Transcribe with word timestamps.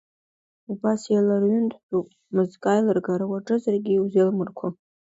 Убас 0.71 1.01
еиларҩынтуп, 1.13 2.07
мызкы 2.35 2.67
аилыргара 2.71 3.25
уаҿызаргьы 3.31 3.93
иузеилмырго… 3.93 4.67